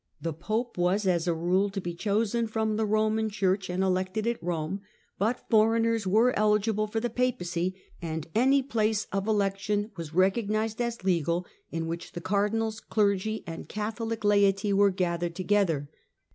The 0.19 0.33
Pope 0.33 0.79
was 0.79 1.05
as 1.05 1.27
a 1.27 1.33
rule 1.35 1.69
to 1.69 1.79
be 1.79 1.93
chosen 1.93 2.47
from 2.47 2.75
the 2.75 2.87
Koman 2.87 3.29
Church, 3.31 3.69
and 3.69 3.83
elected 3.83 4.25
at 4.25 4.41
Eome, 4.41 4.79
but 5.19 5.47
foreigners 5.47 6.07
were 6.07 6.33
eligible 6.35 6.87
for 6.87 6.99
the 6.99 7.07
Papacy, 7.11 7.75
and 8.01 8.25
any 8.33 8.63
place 8.63 9.05
of 9.11 9.27
election 9.27 9.91
was 9.97 10.11
recognized 10.11 10.81
as 10.81 11.03
legal 11.03 11.45
in 11.69 11.85
which 11.85 12.13
the 12.13 12.19
cardinals, 12.19 12.79
clergy, 12.79 13.43
and 13.45 13.69
Catholic 13.69 14.23
laity 14.23 14.73
were 14.73 14.89
gathered 14.89 15.35
together. 15.35 15.87